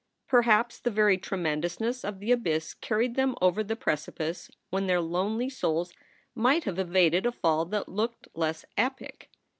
[0.27, 5.47] Perhaps the very tremendousness of the abyss carried them over the precipice when their lonely
[5.47, 5.93] souls
[6.33, 9.29] might have evaded a fall that looked less epic.